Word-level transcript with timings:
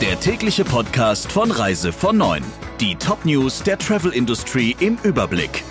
der 0.00 0.20
tägliche 0.20 0.64
Podcast 0.64 1.32
von 1.32 1.50
Reise 1.50 1.92
von 1.92 2.16
9. 2.16 2.44
Die 2.80 2.94
Top-News 2.94 3.64
der 3.64 3.78
Travel 3.78 4.12
Industry 4.12 4.76
im 4.78 4.96
Überblick. 5.02 5.64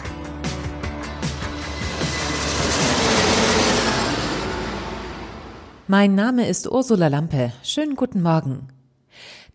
Mein 5.88 6.16
Name 6.16 6.46
ist 6.50 6.70
Ursula 6.70 7.08
Lampe. 7.08 7.54
Schönen 7.64 7.96
guten 7.96 8.22
Morgen. 8.22 8.68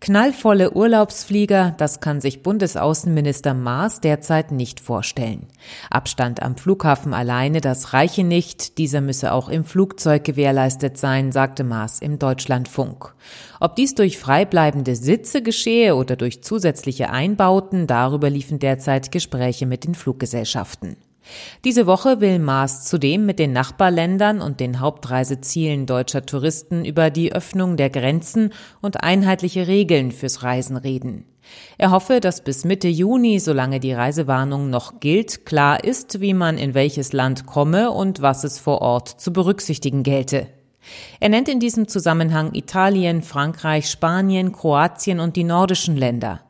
Knallvolle 0.02 0.72
Urlaubsflieger, 0.72 1.76
das 1.78 2.00
kann 2.00 2.20
sich 2.20 2.42
Bundesaußenminister 2.42 3.54
Maas 3.54 4.00
derzeit 4.00 4.50
nicht 4.50 4.80
vorstellen. 4.80 5.46
Abstand 5.90 6.42
am 6.42 6.56
Flughafen 6.56 7.14
alleine, 7.14 7.60
das 7.60 7.92
reiche 7.92 8.24
nicht, 8.24 8.78
dieser 8.78 9.00
müsse 9.00 9.32
auch 9.32 9.48
im 9.48 9.64
Flugzeug 9.64 10.24
gewährleistet 10.24 10.98
sein, 10.98 11.30
sagte 11.30 11.62
Maas 11.62 12.00
im 12.00 12.18
Deutschlandfunk. 12.18 13.14
Ob 13.60 13.76
dies 13.76 13.94
durch 13.94 14.18
freibleibende 14.18 14.96
Sitze 14.96 15.40
geschehe 15.40 15.94
oder 15.94 16.16
durch 16.16 16.42
zusätzliche 16.42 17.10
Einbauten, 17.10 17.86
darüber 17.86 18.28
liefen 18.28 18.58
derzeit 18.58 19.12
Gespräche 19.12 19.66
mit 19.66 19.84
den 19.84 19.94
Fluggesellschaften. 19.94 20.96
Diese 21.64 21.86
Woche 21.86 22.20
will 22.20 22.38
Maas 22.38 22.84
zudem 22.84 23.26
mit 23.26 23.38
den 23.38 23.52
Nachbarländern 23.52 24.40
und 24.40 24.60
den 24.60 24.80
Hauptreisezielen 24.80 25.86
deutscher 25.86 26.26
Touristen 26.26 26.84
über 26.84 27.10
die 27.10 27.32
Öffnung 27.32 27.76
der 27.76 27.90
Grenzen 27.90 28.52
und 28.80 29.02
einheitliche 29.02 29.66
Regeln 29.66 30.12
fürs 30.12 30.42
Reisen 30.42 30.76
reden. 30.76 31.24
Er 31.78 31.90
hoffe, 31.90 32.20
dass 32.20 32.44
bis 32.44 32.64
Mitte 32.64 32.88
Juni, 32.88 33.38
solange 33.38 33.80
die 33.80 33.92
Reisewarnung 33.92 34.70
noch 34.70 35.00
gilt, 35.00 35.44
klar 35.44 35.82
ist, 35.82 36.20
wie 36.20 36.34
man 36.34 36.58
in 36.58 36.74
welches 36.74 37.12
Land 37.12 37.46
komme 37.46 37.90
und 37.90 38.22
was 38.22 38.44
es 38.44 38.58
vor 38.58 38.80
Ort 38.80 39.08
zu 39.08 39.32
berücksichtigen 39.32 40.02
gelte. 40.02 40.48
Er 41.20 41.28
nennt 41.28 41.48
in 41.48 41.60
diesem 41.60 41.88
Zusammenhang 41.88 42.54
Italien, 42.54 43.22
Frankreich, 43.22 43.88
Spanien, 43.88 44.52
Kroatien 44.52 45.20
und 45.20 45.36
die 45.36 45.44
nordischen 45.44 45.96
Länder. 45.96 46.40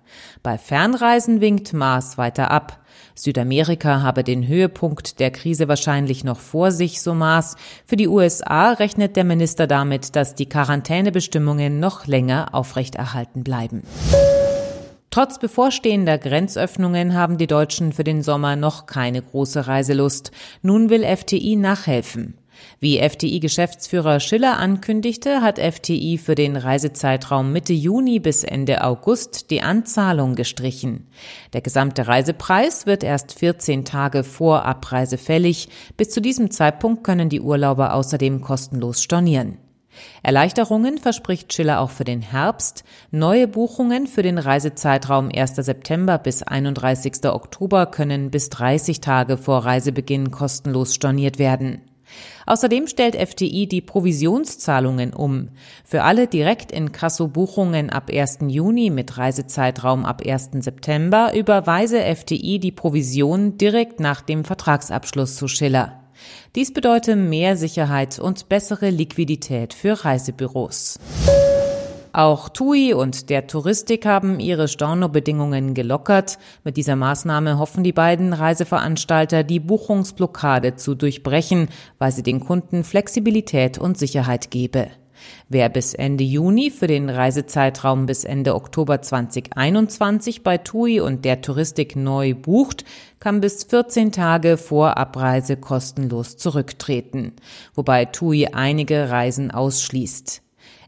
Bei 0.42 0.58
Fernreisen 0.58 1.40
winkt 1.40 1.72
Maas 1.72 2.18
weiter 2.18 2.50
ab. 2.50 2.78
Südamerika 3.14 4.02
habe 4.02 4.24
den 4.24 4.46
Höhepunkt 4.46 5.20
der 5.20 5.30
Krise 5.30 5.68
wahrscheinlich 5.68 6.24
noch 6.24 6.38
vor 6.38 6.70
sich, 6.70 7.02
so 7.02 7.14
Maas. 7.14 7.56
Für 7.84 7.96
die 7.96 8.08
USA 8.08 8.72
rechnet 8.72 9.16
der 9.16 9.24
Minister 9.24 9.66
damit, 9.66 10.16
dass 10.16 10.34
die 10.34 10.48
Quarantänebestimmungen 10.48 11.78
noch 11.80 12.06
länger 12.06 12.48
aufrechterhalten 12.52 13.44
bleiben. 13.44 13.82
Trotz 15.10 15.38
bevorstehender 15.38 16.16
Grenzöffnungen 16.16 17.12
haben 17.12 17.36
die 17.36 17.46
Deutschen 17.46 17.92
für 17.92 18.02
den 18.02 18.22
Sommer 18.22 18.56
noch 18.56 18.86
keine 18.86 19.20
große 19.20 19.66
Reiselust. 19.66 20.30
Nun 20.62 20.88
will 20.88 21.04
FTI 21.04 21.56
nachhelfen. 21.56 22.38
Wie 22.80 22.98
FTI-Geschäftsführer 22.98 24.20
Schiller 24.20 24.58
ankündigte, 24.58 25.40
hat 25.42 25.58
FTI 25.58 26.18
für 26.18 26.34
den 26.34 26.56
Reisezeitraum 26.56 27.52
Mitte 27.52 27.72
Juni 27.72 28.18
bis 28.18 28.44
Ende 28.44 28.84
August 28.84 29.50
die 29.50 29.62
Anzahlung 29.62 30.34
gestrichen. 30.34 31.06
Der 31.52 31.60
gesamte 31.60 32.08
Reisepreis 32.08 32.86
wird 32.86 33.04
erst 33.04 33.38
14 33.38 33.84
Tage 33.84 34.24
vor 34.24 34.64
Abreise 34.64 35.18
fällig. 35.18 35.68
Bis 35.96 36.10
zu 36.10 36.20
diesem 36.20 36.50
Zeitpunkt 36.50 37.04
können 37.04 37.28
die 37.28 37.40
Urlauber 37.40 37.94
außerdem 37.94 38.40
kostenlos 38.40 39.02
stornieren. 39.02 39.58
Erleichterungen 40.22 40.98
verspricht 40.98 41.52
Schiller 41.52 41.80
auch 41.80 41.90
für 41.90 42.04
den 42.04 42.22
Herbst. 42.22 42.84
Neue 43.10 43.48
Buchungen 43.48 44.06
für 44.06 44.22
den 44.22 44.38
Reisezeitraum 44.38 45.30
1. 45.34 45.56
September 45.56 46.18
bis 46.18 46.42
31. 46.42 47.24
Oktober 47.26 47.86
können 47.86 48.30
bis 48.30 48.48
30 48.50 49.00
Tage 49.00 49.36
vor 49.36 49.64
Reisebeginn 49.64 50.30
kostenlos 50.30 50.94
storniert 50.94 51.38
werden. 51.38 51.82
Außerdem 52.46 52.86
stellt 52.86 53.16
FTI 53.16 53.66
die 53.66 53.80
Provisionszahlungen 53.80 55.12
um. 55.12 55.50
Für 55.84 56.02
alle 56.02 56.26
direkt 56.26 56.72
in 56.72 56.92
Kasso-Buchungen 56.92 57.90
ab 57.90 58.10
1. 58.12 58.38
Juni 58.48 58.90
mit 58.90 59.16
Reisezeitraum 59.18 60.04
ab 60.04 60.22
1. 60.26 60.50
September 60.60 61.32
überweise 61.34 62.00
FTI 62.00 62.58
die 62.58 62.72
Provision 62.72 63.58
direkt 63.58 64.00
nach 64.00 64.20
dem 64.20 64.44
Vertragsabschluss 64.44 65.36
zu 65.36 65.48
Schiller. 65.48 66.00
Dies 66.54 66.72
bedeutet 66.72 67.16
mehr 67.16 67.56
Sicherheit 67.56 68.18
und 68.18 68.48
bessere 68.48 68.90
Liquidität 68.90 69.74
für 69.74 70.04
Reisebüros. 70.04 70.98
Auch 72.14 72.50
TUI 72.50 72.92
und 72.92 73.30
der 73.30 73.46
Touristik 73.46 74.04
haben 74.04 74.38
ihre 74.38 74.68
Stornobedingungen 74.68 75.72
gelockert. 75.72 76.38
Mit 76.62 76.76
dieser 76.76 76.94
Maßnahme 76.94 77.58
hoffen 77.58 77.84
die 77.84 77.92
beiden 77.92 78.34
Reiseveranstalter, 78.34 79.44
die 79.44 79.60
Buchungsblockade 79.60 80.76
zu 80.76 80.94
durchbrechen, 80.94 81.68
weil 81.98 82.12
sie 82.12 82.22
den 82.22 82.40
Kunden 82.40 82.84
Flexibilität 82.84 83.78
und 83.78 83.96
Sicherheit 83.96 84.50
gebe. 84.50 84.88
Wer 85.48 85.70
bis 85.70 85.94
Ende 85.94 86.24
Juni 86.24 86.70
für 86.70 86.86
den 86.86 87.08
Reisezeitraum 87.08 88.04
bis 88.04 88.24
Ende 88.24 88.56
Oktober 88.56 89.00
2021 89.00 90.42
bei 90.42 90.58
TUI 90.58 91.00
und 91.00 91.24
der 91.24 91.40
Touristik 91.40 91.96
neu 91.96 92.34
bucht, 92.34 92.84
kann 93.20 93.40
bis 93.40 93.64
14 93.64 94.12
Tage 94.12 94.58
vor 94.58 94.98
Abreise 94.98 95.56
kostenlos 95.56 96.36
zurücktreten, 96.36 97.32
wobei 97.74 98.04
TUI 98.04 98.48
einige 98.52 99.08
Reisen 99.08 99.50
ausschließt. 99.50 100.42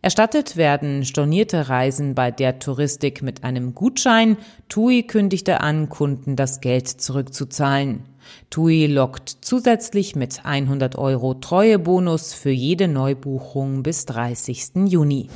Erstattet 0.04 0.58
werden 0.58 1.06
stornierte 1.06 1.70
Reisen 1.70 2.14
bei 2.14 2.30
der 2.30 2.58
Touristik 2.58 3.22
mit 3.22 3.42
einem 3.42 3.74
Gutschein. 3.74 4.36
TUI 4.68 5.04
kündigte 5.04 5.62
an, 5.62 5.88
Kunden 5.88 6.36
das 6.36 6.60
Geld 6.60 6.88
zurückzuzahlen. 6.88 8.02
TUI 8.50 8.86
lockt 8.86 9.30
zusätzlich 9.40 10.14
mit 10.14 10.44
100 10.44 10.96
Euro 10.96 11.32
Treuebonus 11.32 12.34
für 12.34 12.50
jede 12.50 12.86
Neubuchung 12.86 13.82
bis 13.82 14.04
30. 14.04 14.88
Juni. 14.88 15.30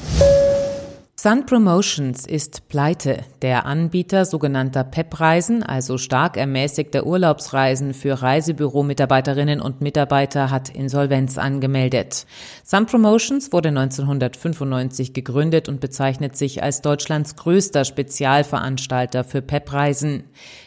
Sun 1.21 1.47
Promotions 1.47 2.27
ist 2.27 2.69
pleite. 2.69 3.25
Der 3.43 3.67
Anbieter 3.67 4.25
sogenannter 4.25 4.85
PEP-Reisen, 4.85 5.65
also 5.65 5.99
stark 5.99 6.37
ermäßigter 6.37 7.05
Urlaubsreisen 7.05 7.93
für 7.93 8.23
Reisebüro-Mitarbeiterinnen 8.23 9.61
und 9.61 9.81
Mitarbeiter, 9.81 10.53
hat 10.53 10.69
Insolvenz 10.69 11.37
angemeldet. 11.37 12.25
Sun 12.63 12.87
Promotions 12.87 13.53
wurde 13.53 13.71
1995 13.71 15.13
gegründet 15.13 15.69
und 15.69 15.81
bezeichnet 15.81 16.37
sich 16.37 16.63
als 16.63 16.83
Deutschlands 16.83 17.35
größter 17.35 17.85
Spezialveranstalter 17.85 19.25
für 19.25 19.43
PEP-Reisen. 19.43 20.23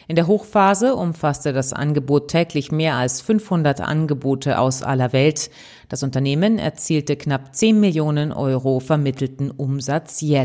In 0.06 0.16
der 0.16 0.26
Hochphase 0.26 0.94
umfasste 0.96 1.54
das 1.54 1.72
Angebot 1.72 2.28
täglich 2.28 2.70
mehr 2.70 2.96
als 2.96 3.22
500 3.22 3.80
Angebote 3.80 4.58
aus 4.58 4.82
aller 4.82 5.14
Welt. 5.14 5.48
Das 5.88 6.02
Unternehmen 6.02 6.58
erzielte 6.58 7.16
knapp 7.16 7.54
10 7.54 7.80
Millionen 7.80 8.32
Euro 8.32 8.80
vermittelten 8.80 9.50
Umsatz 9.50 10.20
jährlich. 10.20 10.41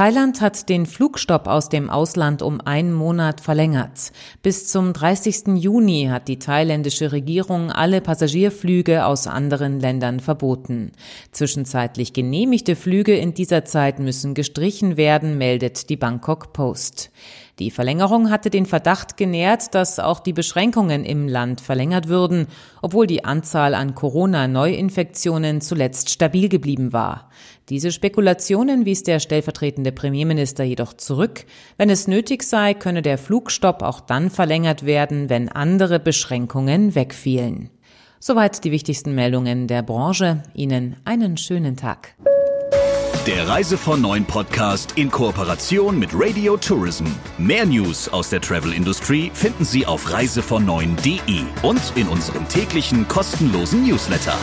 Thailand 0.00 0.40
hat 0.40 0.70
den 0.70 0.86
Flugstopp 0.86 1.46
aus 1.46 1.68
dem 1.68 1.90
Ausland 1.90 2.40
um 2.40 2.60
einen 2.62 2.94
Monat 2.94 3.42
verlängert. 3.42 4.12
Bis 4.42 4.66
zum 4.68 4.94
30. 4.94 5.56
Juni 5.56 6.08
hat 6.10 6.26
die 6.26 6.38
thailändische 6.38 7.12
Regierung 7.12 7.70
alle 7.70 8.00
Passagierflüge 8.00 9.04
aus 9.04 9.26
anderen 9.26 9.78
Ländern 9.78 10.20
verboten. 10.20 10.92
Zwischenzeitlich 11.32 12.14
genehmigte 12.14 12.76
Flüge 12.76 13.14
in 13.14 13.34
dieser 13.34 13.66
Zeit 13.66 13.98
müssen 13.98 14.32
gestrichen 14.32 14.96
werden, 14.96 15.36
meldet 15.36 15.90
die 15.90 15.96
Bangkok 15.96 16.54
Post. 16.54 17.10
Die 17.58 17.70
Verlängerung 17.70 18.30
hatte 18.30 18.48
den 18.48 18.64
Verdacht 18.64 19.18
genährt, 19.18 19.74
dass 19.74 19.98
auch 19.98 20.20
die 20.20 20.32
Beschränkungen 20.32 21.04
im 21.04 21.28
Land 21.28 21.60
verlängert 21.60 22.08
würden, 22.08 22.46
obwohl 22.80 23.06
die 23.06 23.26
Anzahl 23.26 23.74
an 23.74 23.94
Corona-Neuinfektionen 23.94 25.60
zuletzt 25.60 26.08
stabil 26.08 26.48
geblieben 26.48 26.94
war. 26.94 27.28
Diese 27.70 27.92
Spekulationen 27.92 28.84
wies 28.84 29.04
der 29.04 29.20
stellvertretende 29.20 29.92
Premierminister 29.92 30.64
jedoch 30.64 30.92
zurück. 30.92 31.46
Wenn 31.78 31.88
es 31.88 32.08
nötig 32.08 32.42
sei, 32.42 32.74
könne 32.74 33.00
der 33.00 33.16
Flugstopp 33.16 33.82
auch 33.82 34.00
dann 34.00 34.28
verlängert 34.28 34.84
werden, 34.84 35.30
wenn 35.30 35.48
andere 35.48 36.00
Beschränkungen 36.00 36.96
wegfielen. 36.96 37.70
Soweit 38.18 38.64
die 38.64 38.72
wichtigsten 38.72 39.14
Meldungen 39.14 39.68
der 39.68 39.82
Branche. 39.82 40.42
Ihnen 40.52 40.96
einen 41.04 41.36
schönen 41.36 41.76
Tag. 41.76 42.16
Der 43.26 43.46
Reise 43.46 43.78
von 43.78 44.00
Neuen 44.00 44.24
Podcast 44.24 44.94
in 44.96 45.08
Kooperation 45.10 45.96
mit 45.96 46.10
Radio 46.12 46.56
Tourism. 46.56 47.04
Mehr 47.38 47.66
News 47.66 48.08
aus 48.08 48.30
der 48.30 48.40
Travel 48.40 48.72
Industry 48.72 49.30
finden 49.32 49.64
Sie 49.64 49.86
auf 49.86 50.12
reisevon 50.12 50.68
und 50.68 51.92
in 51.96 52.08
unserem 52.08 52.48
täglichen 52.48 53.06
kostenlosen 53.06 53.86
Newsletter. 53.86 54.34